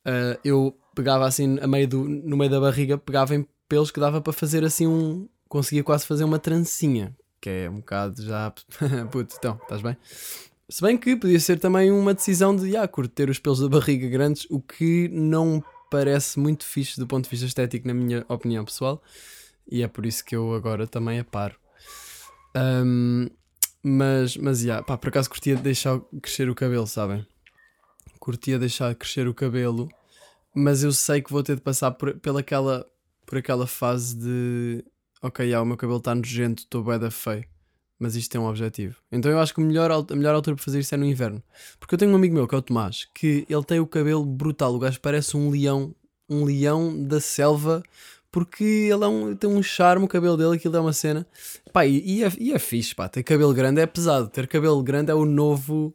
[0.05, 3.99] uh, eu pegava assim a meio do, no meio da barriga, pegava em pelos que
[3.99, 5.27] dava para fazer assim um.
[5.47, 8.53] conseguia quase fazer uma trancinha, que é um bocado já.
[9.11, 9.97] Puto, então, estás bem?
[10.71, 14.07] Se bem que podia ser também uma decisão de ah, ter os pelos da barriga
[14.07, 18.63] grandes, o que não parece muito fixe do ponto de vista estético, na minha opinião
[18.63, 19.01] pessoal,
[19.67, 21.55] e é por isso que eu agora também aparo.
[22.55, 23.27] Um,
[23.81, 27.25] mas, mas, yeah, pá, por acaso curtia deixar crescer o cabelo, sabem?
[28.19, 29.89] Curtia deixar crescer o cabelo,
[30.53, 32.85] mas eu sei que vou ter de passar por, pela aquela,
[33.25, 34.85] por aquela fase de
[35.19, 37.43] ok, yeah, o meu cabelo está nojento, estou bué da feio
[37.99, 38.95] mas isto é um objetivo.
[39.11, 41.43] Então eu acho que a melhor, a melhor altura para fazer isto é no inverno.
[41.79, 44.25] Porque eu tenho um amigo meu que é o Tomás, que ele tem o cabelo
[44.25, 44.73] brutal.
[44.73, 45.93] O gajo parece um leão,
[46.29, 47.83] um leão da selva,
[48.31, 51.27] porque ele é um, tem um charme, o cabelo dele, aquilo é uma cena.
[51.73, 53.09] Pá, e, e, é, e é fixe, pá.
[53.09, 54.29] Ter cabelo grande é pesado.
[54.29, 55.93] Ter cabelo grande é o novo.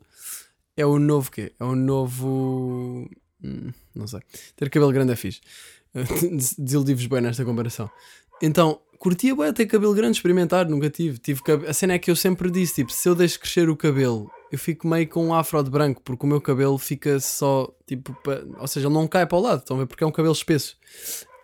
[0.76, 1.52] É o novo quê?
[1.58, 3.08] É o novo.
[3.42, 4.20] Hum, não sei.
[4.56, 5.40] Ter cabelo grande é fixe.
[6.58, 7.88] Desiludi-vos bem nesta comparação.
[8.42, 11.18] Então, curtia bem ter cabelo grande, experimentar, nunca tive.
[11.18, 11.66] tive cab...
[11.66, 14.58] A cena é que eu sempre disse: tipo, se eu deixo crescer o cabelo, eu
[14.58, 18.42] fico meio com um afro de branco, porque o meu cabelo fica só, tipo, pa...
[18.58, 19.86] ou seja, ele não cai para o lado, estão a ver?
[19.86, 20.76] Porque é um cabelo espesso.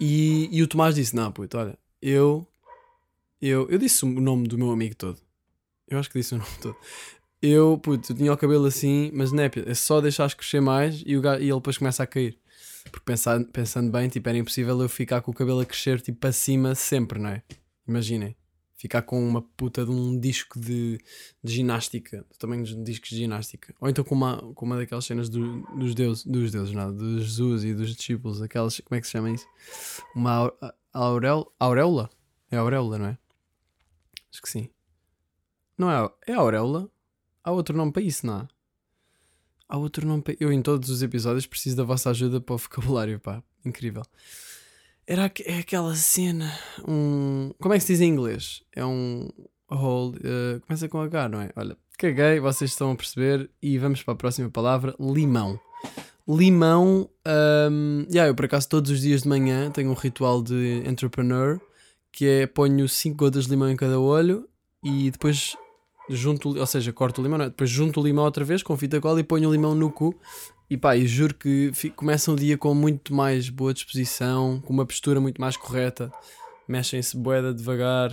[0.00, 2.46] E, e o Tomás disse: Não, puto, olha, eu,
[3.40, 3.68] eu.
[3.68, 5.18] Eu disse o nome do meu amigo todo.
[5.88, 6.76] Eu acho que disse o nome todo.
[7.42, 11.16] Eu, puto, eu tinha o cabelo assim, mas é, é só deixar crescer mais e,
[11.16, 12.38] o, e ele depois começa a cair.
[12.84, 16.18] Porque pensando, pensando bem, tipo, era impossível eu ficar com o cabelo a crescer tipo
[16.18, 17.42] para cima sempre, não é?
[17.86, 18.36] Imaginem.
[18.76, 20.98] Ficar com uma puta de um disco de,
[21.44, 23.74] de ginástica, do tamanho discos de ginástica.
[23.78, 27.24] Ou então com uma, com uma daquelas cenas do, dos deuses, dos deuses, nada, dos
[27.24, 29.46] Jesus e dos discípulos, aquelas, como é que se chama isso?
[30.14, 30.50] Uma
[30.94, 32.08] aurel, auréola?
[32.50, 33.18] É auréola, não é?
[34.32, 34.70] Acho que sim.
[35.76, 36.90] Não é, é auréola?
[37.44, 38.48] Há outro nome para isso, não há?
[39.70, 40.24] Há outro nome.
[40.40, 43.40] Eu em todos os episódios preciso da vossa ajuda para o vocabulário, pá.
[43.64, 44.02] Incrível.
[45.06, 46.52] Era é aquela cena.
[46.86, 47.52] Um.
[47.60, 48.64] Como é que se diz em inglês?
[48.74, 49.28] É um.
[49.70, 50.16] Hold.
[50.16, 51.50] Uh, começa com H, não é?
[51.54, 53.48] Olha, caguei, vocês estão a perceber.
[53.62, 55.60] E vamos para a próxima palavra: limão.
[56.28, 57.08] Limão.
[57.70, 61.60] Um, yeah, eu por acaso todos os dias de manhã tenho um ritual de entrepreneur
[62.12, 64.48] que é ponho 5 gotas de limão em cada olho
[64.82, 65.56] e depois
[66.10, 67.48] junto, ou seja, corto o limão, não, é?
[67.48, 70.14] depois junto o limão outra vez com fita cola e ponho o limão no cu.
[70.68, 74.72] E pá, e juro que fico, começam o dia com muito mais boa disposição, com
[74.72, 76.12] uma postura muito mais correta,
[76.68, 78.12] mexem-se boeda devagar.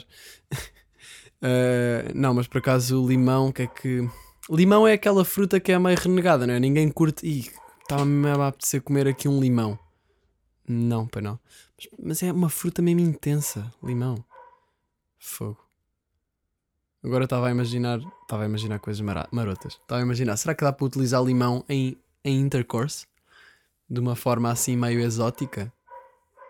[1.39, 4.09] Uh, não, mas por acaso o limão, que é que.
[4.49, 6.59] Limão é aquela fruta que é meio renegada, não é?
[6.59, 7.27] Ninguém curte.
[7.27, 9.77] Ih, estava-me a apetecer comer aqui um limão.
[10.67, 11.39] Não, para não.
[11.77, 14.23] Mas, mas, é uma fruta mesmo intensa, limão.
[15.19, 15.66] Fogo.
[17.07, 17.99] Agora estava a imaginar.
[18.23, 19.73] Estava a imaginar coisas marotas.
[19.75, 23.07] Estava a imaginar, será que dá para utilizar limão em, em intercourse?
[23.89, 25.71] De uma forma assim meio exótica?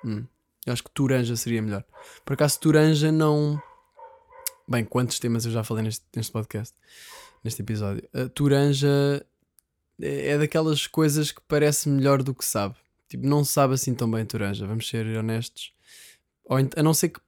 [0.04, 0.26] Hum.
[0.66, 1.84] Eu acho que Turanja seria melhor.
[2.26, 3.62] Por acaso Turanja não.
[4.68, 6.74] Bem, quantos temas eu já falei neste, neste podcast,
[7.44, 8.10] neste episódio?
[8.12, 9.24] A Turanja
[10.02, 12.76] é, é daquelas coisas que parece melhor do que sabe.
[13.08, 15.72] Tipo, não sabe assim tão bem Turanja, vamos ser honestos.
[16.46, 17.20] Ou, a não ser que,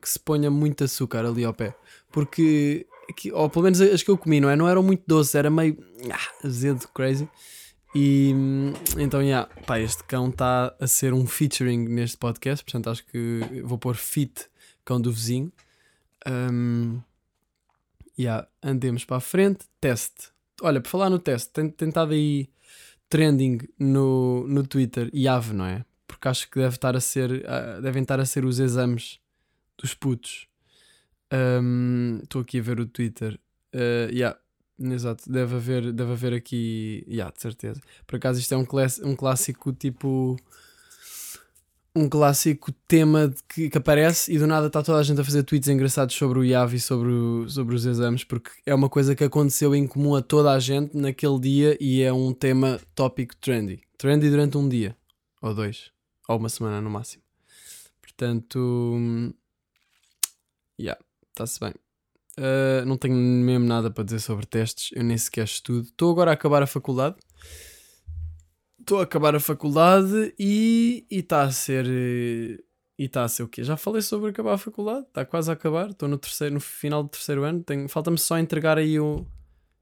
[0.00, 1.74] que se ponha muito açúcar ali ao pé.
[2.10, 2.86] Porque,
[3.32, 4.56] ou pelo menos as que eu comi, não é?
[4.56, 5.76] Não eram muito doces, era meio
[6.10, 7.28] ah, azedo, crazy.
[7.94, 8.32] E
[8.98, 13.62] então, yeah, pá, este cão está a ser um featuring neste podcast, portanto acho que
[13.64, 14.46] vou pôr fit
[14.84, 15.52] cão do vizinho.
[16.26, 17.00] Um,
[18.18, 19.66] yeah, andemos para a frente.
[19.80, 20.32] Teste.
[20.60, 22.48] Olha, por falar no teste, tentado aí
[23.08, 25.84] trending no, no Twitter e ave, não é?
[26.06, 29.20] Porque acho que deve estar a ser, uh, devem estar a ser os exames
[29.78, 30.46] dos putos.
[32.22, 33.38] Estou um, aqui a ver o Twitter.
[33.74, 34.38] Uh, yeah,
[34.78, 37.04] Exato, deve haver, deve haver aqui.
[37.08, 37.80] Yeah, de certeza.
[38.06, 38.66] Por acaso, isto é um,
[39.04, 40.36] um clássico tipo.
[41.96, 45.44] Um clássico tema que, que, aparece e do nada está toda a gente a fazer
[45.44, 49.14] tweets engraçados sobre o IAV e sobre, o, sobre os exames, porque é uma coisa
[49.14, 53.36] que aconteceu em comum a toda a gente naquele dia e é um tema tópico
[53.36, 53.80] trendy.
[53.96, 54.96] Trendy durante um dia,
[55.40, 55.92] ou dois,
[56.28, 57.22] ou uma semana no máximo.
[58.02, 59.32] Portanto, hum,
[60.78, 61.74] yeah, está-se bem.
[62.38, 65.86] Uh, não tenho mesmo nada para dizer sobre testes, eu nem sequer estudo.
[65.88, 67.16] Estou agora a acabar a faculdade.
[68.80, 71.86] Estou a acabar a faculdade e está a ser.
[71.86, 73.64] E está a ser o quê?
[73.64, 75.90] Já falei sobre acabar a faculdade, está quase a acabar.
[75.90, 77.62] Estou no terceiro, no final do terceiro ano.
[77.62, 79.26] Tenho, falta-me só entregar aí o.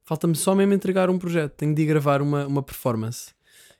[0.04, 1.52] Falta-me só mesmo entregar um projeto.
[1.52, 3.32] Tenho de gravar uma, uma performance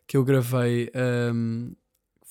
[0.06, 0.90] que eu gravei
[1.32, 1.74] um,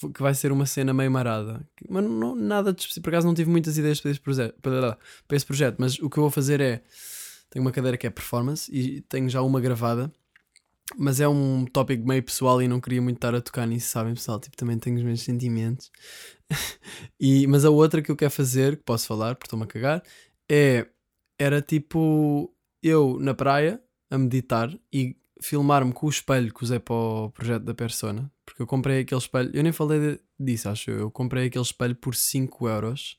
[0.09, 1.65] que vai ser uma cena meio marada.
[1.89, 2.87] Mas não, nada de.
[2.99, 6.09] Por acaso não tive muitas ideias para esse, projeto, para, para esse projeto, mas o
[6.09, 6.81] que eu vou fazer é.
[7.49, 10.09] Tenho uma cadeira que é performance e tenho já uma gravada,
[10.97, 14.13] mas é um tópico meio pessoal e não queria muito estar a tocar nisso, sabem,
[14.13, 14.39] pessoal?
[14.39, 15.91] Tipo, também tenho os meus sentimentos.
[17.19, 20.03] e, mas a outra que eu quero fazer, que posso falar, porque estou-me a cagar,
[20.49, 20.87] é.
[21.37, 26.93] Era tipo eu na praia a meditar e filmar-me com o espelho que usei para
[26.93, 31.09] o projeto da Persona, porque eu comprei aquele espelho, eu nem falei disso, acho eu,
[31.09, 33.17] comprei aquele espelho por 5 euros,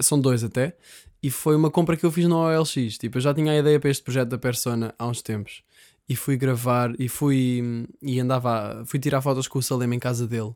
[0.00, 0.74] são dois até,
[1.22, 3.78] e foi uma compra que eu fiz no OLX, tipo, eu já tinha a ideia
[3.78, 5.62] para este projeto da Persona há uns tempos,
[6.08, 10.26] e fui gravar, e fui, e andava, fui tirar fotos com o Salem em casa
[10.26, 10.54] dele,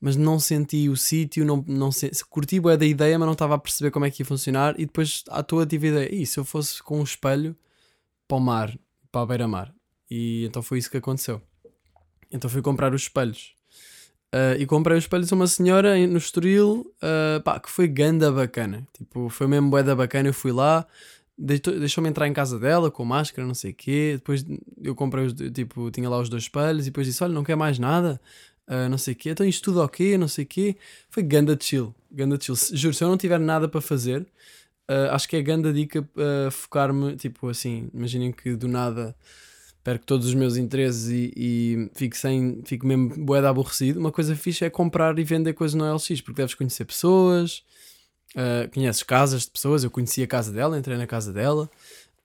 [0.00, 3.56] mas não senti o sítio, não, não senti, curti bué da ideia, mas não estava
[3.56, 6.24] a perceber como é que ia funcionar, e depois à toa tive a ideia, e
[6.24, 7.56] se eu fosse com um espelho
[8.28, 8.78] para o mar,
[9.10, 9.74] para a beira-mar,
[10.08, 11.42] e então foi isso que aconteceu.
[12.36, 13.56] Então fui comprar os espelhos.
[14.34, 18.30] Uh, e comprei os espelhos a uma senhora no Estoril uh, pá, que foi ganda
[18.30, 18.86] bacana.
[18.92, 20.28] Tipo, foi mesmo boeda bacana.
[20.28, 20.86] Eu fui lá,
[21.38, 24.12] deixou-me entrar em casa dela com máscara, não sei o quê.
[24.16, 24.44] Depois
[24.82, 27.56] eu comprei, os, tipo, tinha lá os dois espelhos e depois disse: Olha, não quer
[27.56, 28.20] mais nada,
[28.68, 29.30] uh, não sei o quê.
[29.30, 30.76] Então isto tudo ok, não sei o quê.
[31.08, 32.56] Foi ganda chill, ganda chill.
[32.72, 34.26] Juro, se eu não tiver nada para fazer,
[35.10, 36.06] acho que é ganda dica
[36.50, 37.16] focar-me.
[37.16, 39.16] Tipo assim, imaginem que do nada
[39.86, 44.34] perco todos os meus interesses e, e fico, sem, fico mesmo boeda aborrecido, uma coisa
[44.34, 47.62] fixe é comprar e vender coisas no LX, porque deves conhecer pessoas,
[48.34, 51.70] uh, conheces casas de pessoas, eu conheci a casa dela, entrei na casa dela,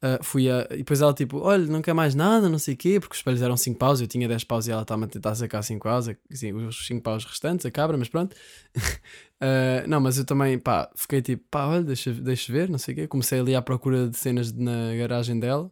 [0.02, 2.78] uh, fui a, e depois ela tipo, olha, não quer mais nada, não sei o
[2.78, 5.08] quê, porque os espelhos eram 5 paus, eu tinha 10 paus e ela estava a
[5.08, 8.36] tentar sacar 5 paus, assim, os 5 paus restantes, a cabra, mas pronto.
[8.76, 12.96] uh, não, mas eu também, pá, fiquei tipo, pá, olha, deixa, deixa ver, não sei
[12.96, 15.72] o quê, comecei ali à procura de cenas na garagem dela,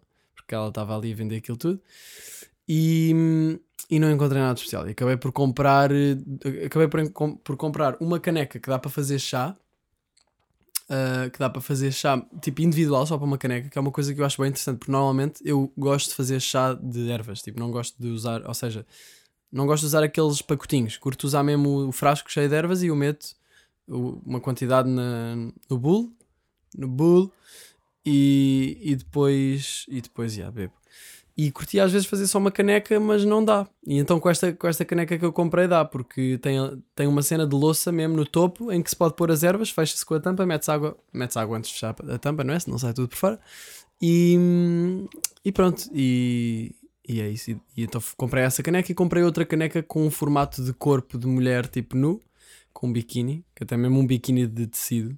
[0.50, 1.80] porque ela estava ali a vender aquilo tudo.
[2.68, 3.14] E,
[3.88, 4.88] e não encontrei nada especial.
[4.88, 5.92] E acabei por comprar,
[6.66, 9.56] acabei por, por comprar uma caneca que dá para fazer chá.
[10.90, 13.92] Uh, que dá para fazer chá tipo individual, só para uma caneca, que é uma
[13.92, 17.44] coisa que eu acho bem interessante, porque normalmente eu gosto de fazer chá de ervas,
[17.44, 18.84] tipo, não gosto de usar, ou seja,
[19.52, 22.88] não gosto de usar aqueles pacotinhos, curto usar mesmo o frasco cheio de ervas e
[22.88, 23.36] eu meto
[23.88, 25.36] uma quantidade na,
[25.70, 26.12] no bowl,
[26.76, 27.32] no bowl
[28.10, 30.74] e, e depois, e depois, já, bebo.
[31.38, 33.66] E curti às vezes fazer só uma caneca, mas não dá.
[33.86, 36.58] E então com esta, com esta caneca que eu comprei dá, porque tem,
[36.94, 39.70] tem uma cena de louça mesmo no topo em que se pode pôr as ervas,
[39.70, 42.60] fecha-se com a tampa, metes água, metes água antes de fechar a tampa, não é?
[42.60, 43.40] Se não sai tudo por fora.
[44.02, 44.38] E,
[45.46, 46.76] e pronto, e,
[47.08, 47.52] e é isso.
[47.52, 51.18] E, e, então comprei essa caneca e comprei outra caneca com um formato de corpo
[51.18, 52.20] de mulher tipo nu,
[52.74, 55.18] com um biquíni, que até mesmo um biquíni de tecido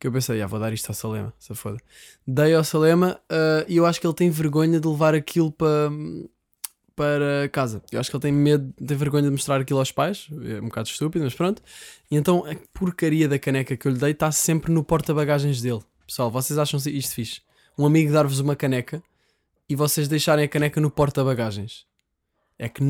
[0.00, 1.78] Que eu pensei, ah, vou dar isto ao Salema, se foda.
[2.26, 5.90] Dei ao Salema ah, e eu acho que ele tem vergonha de levar aquilo para,
[6.96, 7.82] para casa.
[7.92, 10.28] Eu acho que ele tem medo, tem vergonha de mostrar aquilo aos pais.
[10.42, 11.62] É um bocado estúpido, mas pronto.
[12.10, 15.82] E então a porcaria da caneca que eu lhe dei está sempre no porta-bagagens dele.
[16.06, 17.42] Pessoal, vocês acham isto fixe?
[17.78, 19.02] Um amigo dar-vos uma caneca
[19.68, 21.86] e vocês deixarem a caneca no porta-bagagens.
[22.58, 22.82] É que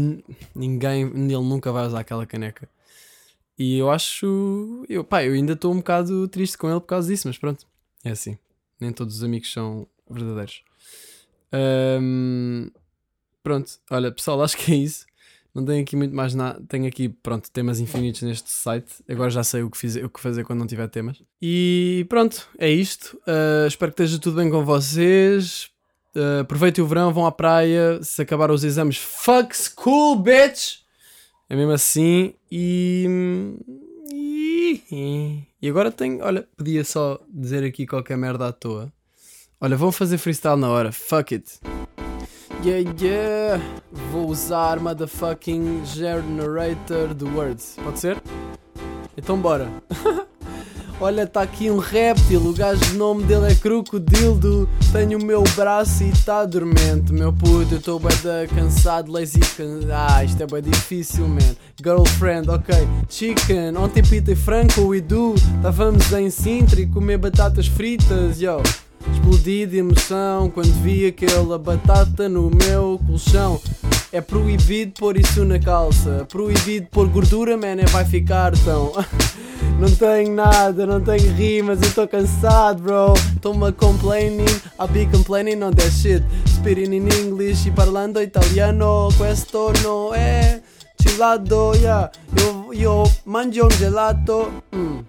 [0.55, 2.69] ninguém, ele nunca vai usar aquela caneca.
[3.61, 4.87] E eu acho.
[4.89, 7.67] Eu, pá, eu ainda estou um bocado triste com ele por causa disso, mas pronto.
[8.03, 8.39] É assim.
[8.81, 10.63] Nem todos os amigos são verdadeiros.
[11.53, 12.71] Ahm,
[13.43, 15.05] pronto, olha, pessoal, acho que é isso.
[15.55, 16.59] Não tenho aqui muito mais nada.
[16.71, 19.05] Tenho aqui, pronto, temas infinitos neste site.
[19.07, 21.23] Agora já sei o que, fiz, o que fazer quando não tiver temas.
[21.43, 23.21] E pronto, é isto.
[23.27, 25.69] Ah, espero que esteja tudo bem com vocês.
[26.17, 28.03] Ah, aproveitem o verão, vão à praia.
[28.03, 30.81] Se acabaram os exames, fuck school, bitch!
[31.51, 32.33] É mesmo assim.
[32.51, 33.59] E.
[35.61, 36.23] E, agora tenho.
[36.23, 38.93] Olha, podia só dizer aqui qualquer merda à toa.
[39.61, 40.93] Olha, vão fazer freestyle na hora.
[40.93, 41.59] Fuck it.
[42.65, 43.65] Yeah, yeah.
[44.13, 47.77] Vou usar motherfucking generator de words.
[47.83, 48.23] Pode ser?
[49.17, 49.69] Então bora.
[51.03, 54.69] Olha, tá aqui um réptil, o gajo o nome dele é Crocodildo.
[54.93, 57.11] Tenho o meu braço e tá dormente.
[57.11, 58.11] Meu puto, eu estou bem
[58.55, 59.41] cansado, lazy.
[59.57, 59.81] Can...
[59.91, 61.57] Ah, isto é bem difícil, man.
[61.83, 62.75] Girlfriend, ok.
[63.09, 65.35] Chicken, ontem pitei franco e du.
[65.57, 68.63] Estávamos em Sintra e comer batatas fritas, yo.
[69.11, 73.59] Explodi de emoção quando vi aquela batata no meu colchão.
[74.13, 76.27] É proibido pôr isso na calça.
[76.31, 78.93] Proibido pôr gordura, man, é vai ficar tão.
[79.81, 83.15] Não tenho nada, não tenho rimas, eu tô cansado, bro.
[83.41, 84.45] Tô-me complaining,
[84.79, 86.23] I'll be complaining on that shit.
[86.47, 90.61] Speaking in English e parlando italiano, questo no è
[91.01, 92.11] cilato, yeah.
[92.37, 94.53] Eu, eu mangio um gelato.
[94.71, 95.03] Hum.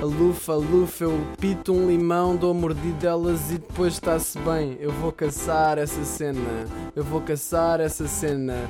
[0.00, 4.78] Alufa, alufa, eu pito um limão, dou mordidelas e depois está-se bem.
[4.80, 8.66] Eu vou caçar essa cena, eu vou caçar essa cena.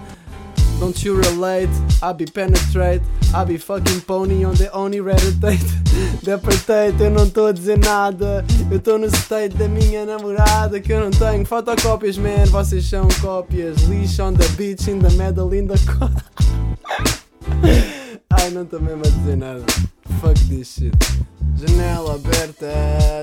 [0.78, 1.70] Don't you relate?
[2.02, 3.00] I be penetrate,
[3.34, 5.40] I be fucking pony on the only reddit
[6.22, 8.44] Departate, eu não estou a dizer nada.
[8.70, 12.44] Eu estou no state da minha namorada que eu não tenho fotocópias, man.
[12.50, 13.82] Vocês são cópias.
[13.84, 15.76] Lixo on the beach, in the middle, in the
[18.30, 19.64] Ai, não estou mesmo a dizer nada.
[20.20, 20.92] Fuck this shit.
[21.56, 22.66] Janela aberta,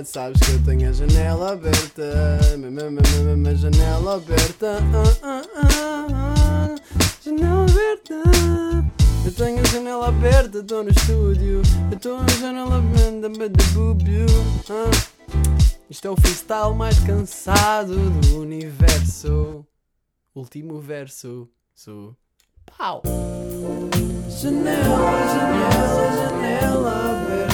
[0.06, 2.39] sabes que eu tenho a janela aberta.
[2.58, 4.80] Mesma janela aberta.
[5.22, 5.93] Ah, ah, ah,
[9.34, 11.62] tenho a janela aberta, estou no estúdio.
[11.89, 12.80] Eu estou a janela
[13.50, 14.26] de búbio.
[14.69, 14.91] Ah.
[15.89, 19.65] Isto é o freestyle mais cansado do universo.
[20.36, 21.50] Último verso.
[21.74, 22.15] Sou.
[22.78, 23.02] Pau!
[24.30, 27.54] Janela, janela, janela aberta.